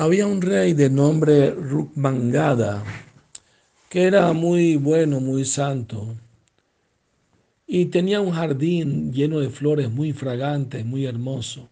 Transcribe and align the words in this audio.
Había 0.00 0.28
un 0.28 0.40
rey 0.40 0.74
de 0.74 0.90
nombre 0.90 1.50
Rukmangada 1.50 2.84
que 3.88 4.04
era 4.04 4.32
muy 4.32 4.76
bueno, 4.76 5.18
muy 5.18 5.44
santo 5.44 6.14
y 7.66 7.86
tenía 7.86 8.20
un 8.20 8.30
jardín 8.30 9.12
lleno 9.12 9.40
de 9.40 9.50
flores 9.50 9.90
muy 9.90 10.12
fragantes, 10.12 10.86
muy 10.86 11.04
hermoso. 11.04 11.68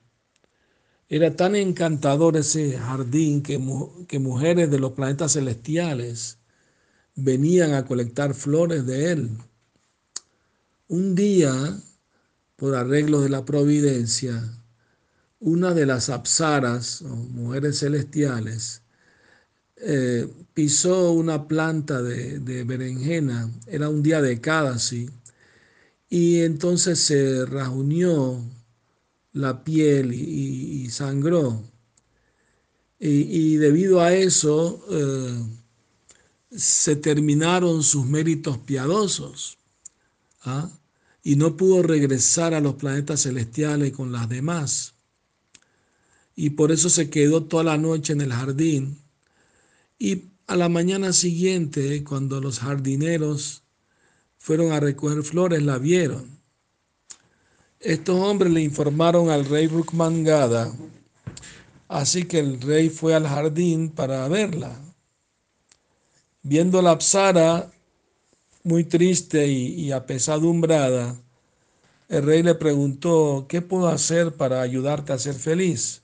Era 1.08 1.36
tan 1.36 1.54
encantador 1.54 2.37
ese 2.37 2.76
jardín 2.76 3.44
que, 3.44 3.60
que 4.08 4.19
mujeres 4.19 4.72
de 4.72 4.81
los 4.81 4.95
planetas 4.95 5.35
celestiales 5.35 6.38
venían 7.15 7.74
a 7.74 7.87
colectar 7.87 8.35
flores 8.35 8.85
de 8.87 9.13
él. 9.13 9.31
Un 10.88 11.15
día, 11.15 11.81
por 12.56 12.74
arreglo 12.74 13.21
de 13.21 13.29
la 13.29 13.45
providencia, 13.45 14.43
una 15.40 15.74
de 15.74 15.87
las 15.87 16.09
apsaras, 16.10 17.02
mujeres 17.02 17.80
celestiales, 17.80 18.83
eh, 19.77 20.28
pisó 20.55 21.12
una 21.12 21.47
planta 21.47 22.02
de, 22.02 22.65
berenjena, 22.65 23.51
era 23.66 23.88
un 23.88 24.02
día 24.02 24.23
de 24.23 24.41
sí 24.78 25.09
y 26.09 26.41
entonces 26.41 26.98
se 27.01 27.45
reunió 27.47 28.42
la 29.33 29.62
piel 29.64 30.14
y, 30.14 30.88
sangró. 30.91 31.62
Y, 32.98 33.56
debido 33.56 34.00
a 34.00 34.14
eso 34.14 34.84
eh, 34.91 35.45
se 36.50 36.97
terminaron 36.97 37.83
sus 37.83 38.06
méritos 38.06 38.59
piadosos. 38.59 39.59
¿ah? 40.42 40.70
Y 41.23 41.37
no 41.37 41.56
pudo 41.56 41.83
regresar 41.83 42.55
a 42.55 42.61
los 42.61 42.77
planetas 42.77 43.25
celestiales 43.25 43.92
con 43.92 44.12
las 44.12 44.28
demás. 44.28 44.95
Y 46.37 46.51
por 46.51 46.71
eso 46.71 46.91
se 46.91 47.11
quedó 47.11 47.43
toda 47.43 47.65
la 47.65 47.79
noche 47.79 48.13
en 48.13 48.21
el 48.21 48.33
jardín. 48.33 48.99
Y 49.99 50.25
a 50.47 50.55
la 50.55 50.69
mañana 50.69 51.12
siguiente, 51.12 52.05
cuando 52.05 52.41
los 52.41 52.61
jardineros 52.61 53.65
fueron 54.39 54.70
a 54.70 54.78
recoger 54.78 55.23
flores, 55.23 55.62
la 55.62 55.78
vieron. 55.78 56.39
Estos 57.81 58.17
hombres 58.20 58.53
le 58.53 58.62
informaron 58.62 59.31
al 59.31 59.45
rey 59.45 59.67
Rukmangada, 59.67 60.73
así 61.89 62.25
que 62.25 62.39
el 62.39 62.61
rey 62.61 62.91
fue 62.91 63.15
al 63.15 63.27
jardín 63.27 63.91
para 63.91 64.28
verla. 64.28 64.78
Viendo 66.43 66.81
la 66.83 66.93
Apsara 66.93 67.71
muy 68.62 68.84
triste 68.84 69.47
y, 69.47 69.91
apesadumbrada, 69.93 71.17
el 72.09 72.23
rey 72.23 72.43
le 72.43 72.55
preguntó, 72.55 73.47
¿qué 73.48 73.62
puedo 73.62 73.89
hacer 73.89 74.34
para 74.34 74.61
ayudarte 74.61 75.12
a 75.12 75.19
ser 75.19 75.34
feliz? 75.34 76.03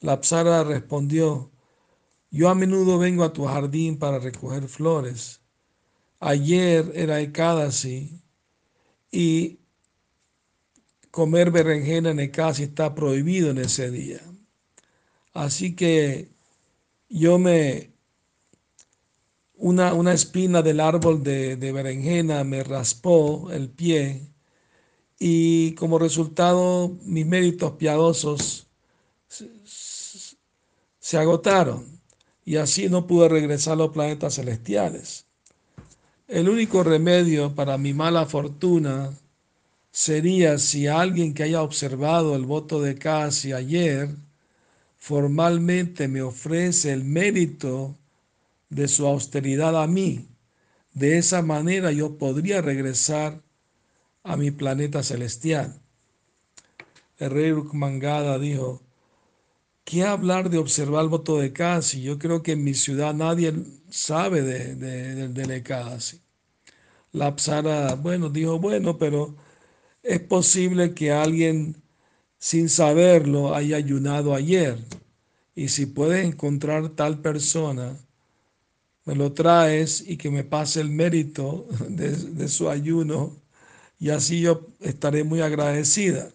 La 0.00 0.12
Apsara 0.12 0.62
respondió, 0.62 1.50
yo 2.30 2.48
a 2.48 2.54
menudo 2.54 2.98
vengo 2.98 3.24
a 3.24 3.32
tu 3.32 3.46
jardín 3.46 3.98
para 3.98 4.18
recoger 4.18 4.68
flores. 4.68 5.40
Ayer 6.20 6.92
era 6.94 7.20
Ekadasi 7.20 8.20
y 9.10 9.58
comer 11.10 11.50
berenjena 11.50 12.10
en 12.10 12.20
Ekasi 12.20 12.64
está 12.64 12.94
prohibido 12.94 13.50
en 13.50 13.58
ese 13.58 13.90
día. 13.90 14.20
Así 15.32 15.74
que 15.74 16.30
yo 17.08 17.38
me, 17.38 17.92
una, 19.54 19.94
una 19.94 20.12
espina 20.12 20.62
del 20.62 20.80
árbol 20.80 21.22
de, 21.24 21.56
de 21.56 21.72
berenjena 21.72 22.44
me 22.44 22.62
raspó 22.62 23.50
el 23.50 23.68
pie 23.70 24.28
y 25.18 25.74
como 25.74 25.98
resultado 25.98 26.96
mis 27.02 27.26
méritos 27.26 27.72
piadosos 27.72 28.68
se 31.08 31.16
agotaron 31.16 31.86
y 32.44 32.56
así 32.56 32.90
no 32.90 33.06
pude 33.06 33.30
regresar 33.30 33.72
a 33.72 33.76
los 33.76 33.92
planetas 33.92 34.34
celestiales. 34.34 35.24
El 36.26 36.50
único 36.50 36.82
remedio 36.82 37.54
para 37.54 37.78
mi 37.78 37.94
mala 37.94 38.26
fortuna 38.26 39.10
sería 39.90 40.58
si 40.58 40.86
alguien 40.86 41.32
que 41.32 41.44
haya 41.44 41.62
observado 41.62 42.36
el 42.36 42.44
voto 42.44 42.82
de 42.82 42.96
Casi 42.96 43.54
ayer 43.54 44.10
formalmente 44.98 46.08
me 46.08 46.20
ofrece 46.20 46.92
el 46.92 47.04
mérito 47.04 47.96
de 48.68 48.86
su 48.86 49.06
austeridad 49.06 49.82
a 49.82 49.86
mí. 49.86 50.28
De 50.92 51.16
esa 51.16 51.40
manera 51.40 51.90
yo 51.90 52.18
podría 52.18 52.60
regresar 52.60 53.40
a 54.24 54.36
mi 54.36 54.50
planeta 54.50 55.02
celestial. 55.02 55.80
El 57.16 57.30
rey 57.30 57.50
Rukmangada 57.50 58.38
dijo, 58.38 58.82
¿qué 59.88 60.04
hablar 60.04 60.50
de 60.50 60.58
observar 60.58 61.04
el 61.04 61.08
voto 61.08 61.38
de 61.38 61.50
Casi? 61.50 62.02
Yo 62.02 62.18
creo 62.18 62.42
que 62.42 62.52
en 62.52 62.62
mi 62.62 62.74
ciudad 62.74 63.14
nadie 63.14 63.54
sabe 63.88 64.42
de, 64.42 64.74
de, 64.74 65.28
del 65.28 65.62
casi. 65.62 66.20
La 67.12 67.34
Psara, 67.36 67.94
bueno, 67.94 68.28
dijo, 68.30 68.58
bueno, 68.58 68.98
pero 68.98 69.34
es 70.02 70.20
posible 70.20 70.94
que 70.94 71.12
alguien 71.12 71.76
sin 72.38 72.68
saberlo 72.68 73.54
haya 73.54 73.76
ayunado 73.78 74.34
ayer. 74.34 74.78
Y 75.54 75.68
si 75.68 75.86
puedes 75.86 76.26
encontrar 76.26 76.90
tal 76.90 77.20
persona, 77.20 77.96
me 79.04 79.14
lo 79.16 79.32
traes 79.32 80.04
y 80.06 80.16
que 80.16 80.30
me 80.30 80.44
pase 80.44 80.80
el 80.80 80.90
mérito 80.90 81.66
de, 81.88 82.10
de 82.10 82.48
su 82.48 82.68
ayuno 82.68 83.36
y 84.00 84.10
así 84.10 84.40
yo 84.42 84.68
estaré 84.80 85.24
muy 85.24 85.40
agradecida. 85.40 86.30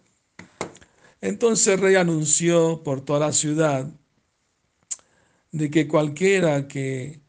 Entonces 1.24 1.68
el 1.68 1.80
rey 1.80 1.96
anunció 1.96 2.84
por 2.84 3.00
toda 3.00 3.28
la 3.28 3.32
ciudad 3.32 3.88
de 5.54 5.72
que 5.72 5.88
cualquiera 5.88 6.68
que, 6.68 7.22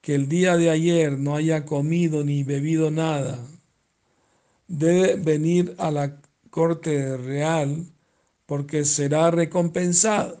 que 0.00 0.14
el 0.14 0.28
día 0.28 0.56
de 0.56 0.70
ayer 0.70 1.18
no 1.18 1.34
haya 1.34 1.64
comido 1.64 2.22
ni 2.22 2.44
bebido 2.44 2.92
nada, 2.92 3.36
debe 4.68 5.16
venir 5.16 5.74
a 5.78 5.90
la 5.90 6.20
corte 6.48 7.16
real 7.16 7.84
porque 8.46 8.84
será 8.84 9.32
recompensado. 9.32 10.40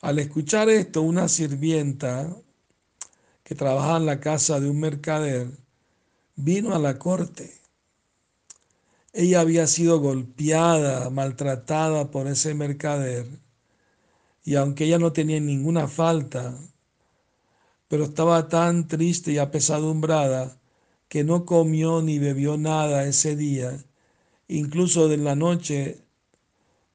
Al 0.00 0.20
escuchar 0.20 0.70
esto, 0.70 1.02
una 1.02 1.28
sirvienta 1.28 2.34
que 3.44 3.54
trabajaba 3.54 3.98
en 3.98 4.06
la 4.06 4.20
casa 4.20 4.58
de 4.58 4.70
un 4.70 4.80
mercader 4.80 5.48
vino 6.34 6.74
a 6.74 6.78
la 6.78 6.98
corte 6.98 7.61
ella 9.12 9.40
había 9.40 9.66
sido 9.66 10.00
golpeada, 10.00 11.10
maltratada 11.10 12.10
por 12.10 12.26
ese 12.26 12.54
mercader. 12.54 13.26
Y 14.44 14.56
aunque 14.56 14.84
ella 14.84 14.98
no 14.98 15.12
tenía 15.12 15.40
ninguna 15.40 15.86
falta, 15.86 16.58
pero 17.88 18.04
estaba 18.04 18.48
tan 18.48 18.88
triste 18.88 19.32
y 19.32 19.38
apesadumbrada 19.38 20.58
que 21.08 21.24
no 21.24 21.44
comió 21.44 22.00
ni 22.00 22.18
bebió 22.18 22.56
nada 22.56 23.04
ese 23.04 23.36
día. 23.36 23.84
Incluso 24.48 25.08
de 25.08 25.18
la 25.18 25.36
noche 25.36 25.98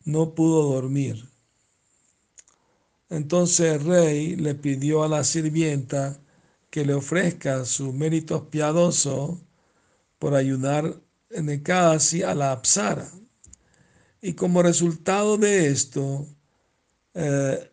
no 0.06 0.34
pudo 0.34 0.74
dormir. 0.74 1.30
Entonces 3.10 3.76
el 3.76 3.86
rey 3.86 4.36
le 4.36 4.56
pidió 4.56 5.04
a 5.04 5.08
la 5.08 5.24
sirvienta 5.24 6.20
que 6.70 6.84
le 6.84 6.94
ofrezca 6.94 7.64
sus 7.66 7.94
méritos 7.94 8.44
piadosos 8.50 9.38
por 10.20 10.34
ayudar 10.36 11.00
en 11.30 11.50
el 11.50 11.64
a 11.72 12.36
la 12.36 12.52
Apsara. 12.52 13.10
Y 14.22 14.34
como 14.34 14.64
resultado 14.64 15.38
de 15.38 15.68
esto, 15.68 16.28
eh, 17.14 17.72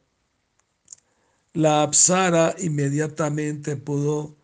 la 1.55 1.83
Apsara 1.83 2.55
inmediatamente 2.59 3.77
pudo 3.77 4.37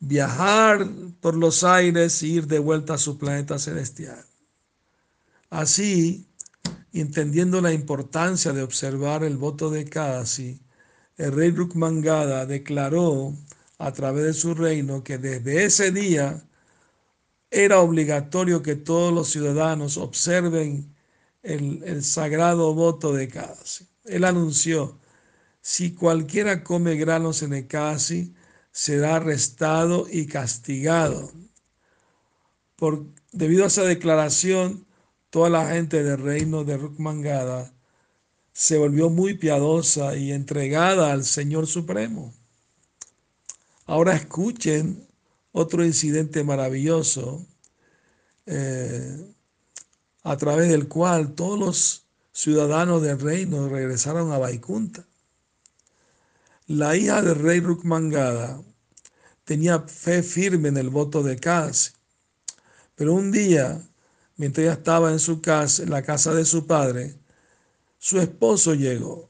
viajar 0.00 0.88
por 1.20 1.36
los 1.36 1.62
aires 1.62 2.22
e 2.22 2.26
ir 2.26 2.46
de 2.46 2.58
vuelta 2.58 2.94
a 2.94 2.98
su 2.98 3.16
planeta 3.16 3.58
celestial. 3.58 4.24
Así, 5.50 6.26
entendiendo 6.92 7.60
la 7.60 7.72
importancia 7.72 8.52
de 8.52 8.62
observar 8.62 9.22
el 9.22 9.36
voto 9.36 9.70
de 9.70 9.84
Kasi, 9.84 10.60
el 11.16 11.32
rey 11.32 11.50
Rukmangada 11.50 12.46
declaró 12.46 13.34
a 13.78 13.92
través 13.92 14.24
de 14.24 14.34
su 14.34 14.54
reino 14.54 15.04
que 15.04 15.18
desde 15.18 15.64
ese 15.64 15.92
día 15.92 16.42
era 17.52 17.80
obligatorio 17.80 18.62
que 18.62 18.76
todos 18.76 19.12
los 19.12 19.28
ciudadanos 19.28 19.98
observen 19.98 20.96
el, 21.42 22.02
sagrado 22.02 22.72
voto 22.74 23.12
de 23.12 23.28
Casi. 23.28 23.86
Él 24.06 24.24
anunció, 24.24 24.98
si 25.60 25.94
cualquiera 25.94 26.64
come 26.64 26.96
granos 26.96 27.42
en 27.42 27.52
el 27.52 27.66
Casi, 27.66 28.34
será 28.70 29.16
arrestado 29.16 30.06
y 30.10 30.26
castigado. 30.26 31.30
Por, 32.76 33.04
debido 33.32 33.64
a 33.64 33.66
esa 33.66 33.84
declaración, 33.84 34.86
toda 35.28 35.50
la 35.50 35.72
gente 35.72 36.02
del 36.02 36.18
reino 36.18 36.64
de 36.64 36.78
Rukmangada 36.78 37.74
se 38.54 38.78
volvió 38.78 39.10
muy 39.10 39.34
piadosa 39.34 40.16
y 40.16 40.32
entregada 40.32 41.12
al 41.12 41.24
Señor 41.24 41.66
Supremo. 41.66 42.32
Ahora 43.84 44.14
escuchen 44.14 45.06
otro 45.52 45.84
incidente 45.84 46.44
maravilloso 46.44 47.46
eh, 48.46 49.34
a 50.22 50.36
través 50.36 50.68
del 50.68 50.88
cual 50.88 51.34
todos 51.34 51.58
los 51.58 52.06
ciudadanos 52.32 53.02
del 53.02 53.20
reino 53.20 53.68
regresaron 53.68 54.32
a 54.32 54.38
Vaikunta. 54.38 55.06
La 56.66 56.96
hija 56.96 57.22
del 57.22 57.36
rey 57.36 57.60
Rukmangada 57.60 58.62
tenía 59.44 59.80
fe 59.80 60.22
firme 60.22 60.68
en 60.68 60.78
el 60.78 60.88
voto 60.88 61.22
de 61.22 61.36
Kasi. 61.36 61.90
Pero 62.94 63.14
un 63.14 63.32
día, 63.32 63.80
mientras 64.36 64.64
ella 64.64 64.74
estaba 64.74 65.10
en 65.10 65.18
su 65.18 65.40
casa, 65.40 65.82
en 65.82 65.90
la 65.90 66.02
casa 66.02 66.32
de 66.34 66.44
su 66.44 66.66
padre, 66.66 67.16
su 67.98 68.18
esposo 68.20 68.74
llegó. 68.74 69.28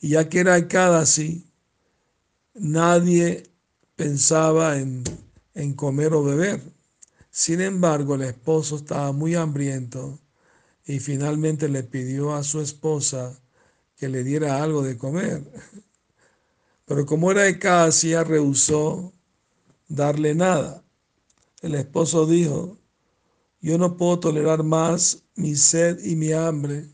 Y 0.00 0.10
ya 0.10 0.28
que 0.28 0.40
era 0.40 0.68
Kadasi, 0.68 1.44
nadie 2.54 3.47
pensaba 3.98 4.78
en, 4.78 5.02
en 5.54 5.74
comer 5.74 6.14
o 6.14 6.22
beber. 6.22 6.62
Sin 7.30 7.60
embargo, 7.60 8.14
el 8.14 8.22
esposo 8.22 8.76
estaba 8.76 9.10
muy 9.10 9.34
hambriento 9.34 10.20
y 10.86 11.00
finalmente 11.00 11.68
le 11.68 11.82
pidió 11.82 12.32
a 12.32 12.44
su 12.44 12.60
esposa 12.60 13.36
que 13.96 14.08
le 14.08 14.22
diera 14.22 14.62
algo 14.62 14.82
de 14.82 14.96
comer. 14.96 15.42
Pero 16.86 17.06
como 17.06 17.32
era 17.32 17.42
de 17.42 17.58
casa, 17.58 18.06
ella 18.06 18.22
rehusó 18.22 19.12
darle 19.88 20.32
nada. 20.36 20.84
El 21.60 21.74
esposo 21.74 22.24
dijo, 22.24 22.78
yo 23.60 23.78
no 23.78 23.96
puedo 23.96 24.20
tolerar 24.20 24.62
más 24.62 25.24
mi 25.34 25.56
sed 25.56 25.98
y 26.04 26.14
mi 26.14 26.30
hambre 26.30 26.86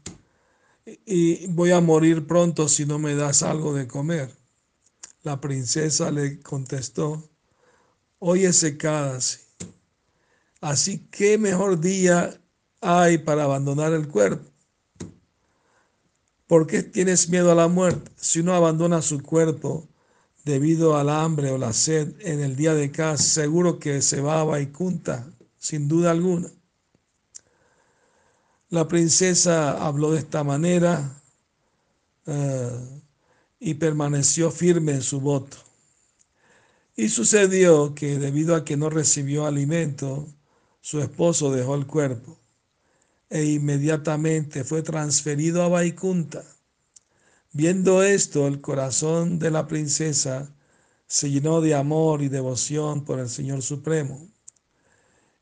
y 1.05 1.47
voy 1.49 1.71
a 1.71 1.83
morir 1.83 2.27
pronto 2.27 2.67
si 2.67 2.87
no 2.87 2.99
me 2.99 3.15
das 3.15 3.43
algo 3.43 3.75
de 3.75 3.87
comer. 3.87 4.44
La 5.25 5.41
princesa 5.41 6.11
le 6.11 6.39
contestó, 6.41 7.31
oye 8.19 8.53
secada 8.53 9.19
Así 10.61 10.99
que 11.11 11.39
mejor 11.39 11.81
día 11.81 12.39
hay 12.83 13.17
para 13.17 13.45
abandonar 13.45 13.95
el 13.95 14.07
cuerpo. 14.07 14.51
¿Por 16.47 16.67
qué 16.67 16.83
tienes 16.83 17.31
miedo 17.31 17.51
a 17.51 17.55
la 17.55 17.69
muerte? 17.69 18.11
Si 18.17 18.41
uno 18.41 18.53
abandona 18.55 19.01
su 19.01 19.23
cuerpo 19.23 19.89
debido 20.45 20.95
al 20.99 21.09
hambre 21.09 21.51
o 21.51 21.57
la 21.57 21.73
sed 21.73 22.15
en 22.21 22.41
el 22.41 22.55
día 22.55 22.75
de 22.75 22.91
casa, 22.91 23.23
seguro 23.23 23.79
que 23.79 24.03
se 24.03 24.21
va 24.21 24.43
a 24.43 24.45
Vaikunta, 24.45 25.27
sin 25.57 25.89
duda 25.89 26.11
alguna. 26.11 26.51
La 28.69 28.87
princesa 28.89 29.87
habló 29.87 30.13
de 30.13 30.19
esta 30.19 30.45
manera 30.45 31.23
eh, 32.27 33.04
y 33.67 33.73
permaneció 33.73 34.51
firme 34.51 34.93
en 34.93 35.01
su 35.01 35.23
voto. 35.23 35.57
Y 36.95 37.09
sucedió 37.09 37.95
que 37.95 38.19
debido 38.19 38.55
a 38.55 38.63
que 38.63 38.77
no 38.77 38.91
recibió 38.91 39.47
alimento, 39.47 40.29
su 40.83 41.01
esposo 41.01 41.51
dejó 41.51 41.75
el 41.75 41.87
cuerpo 41.87 42.39
e 43.31 43.45
inmediatamente 43.47 44.65
fue 44.65 44.83
transferido 44.83 45.63
a 45.63 45.69
Vaikunta. 45.69 46.45
Viendo 47.53 48.03
esto, 48.03 48.47
el 48.47 48.61
corazón 48.61 49.39
de 49.39 49.51
la 49.51 49.67
princesa 49.67 50.55
se 51.07 51.31
llenó 51.31 51.63
de 51.63 51.75
amor 51.75 52.21
y 52.21 52.29
devoción 52.29 53.03
por 53.03 53.19
el 53.19 53.31
Señor 53.31 53.63
Supremo. 53.63 54.29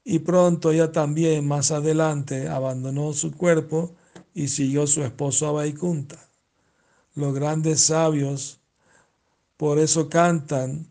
Y 0.04 0.20
pronto 0.20 0.70
ella 0.70 0.92
también, 0.92 1.48
más 1.48 1.72
adelante, 1.72 2.46
abandonó 2.46 3.14
su 3.14 3.32
cuerpo 3.32 3.96
y 4.32 4.46
siguió 4.46 4.86
su 4.86 5.02
esposo 5.02 5.48
a 5.48 5.52
Vaikunta. 5.52 6.31
Los 7.14 7.34
grandes 7.34 7.82
sabios 7.82 8.58
por 9.56 9.78
eso 9.78 10.08
cantan 10.08 10.86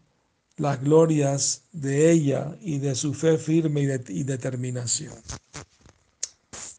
las 0.58 0.82
glorias 0.82 1.64
de 1.72 2.12
ella 2.12 2.56
y 2.62 2.78
de 2.78 2.96
su 2.96 3.14
fe 3.14 3.38
firme 3.38 3.82
y, 3.82 4.24
determinación. 4.24 5.14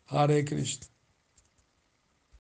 Hare 0.07 0.45
Krishna. 0.45 0.92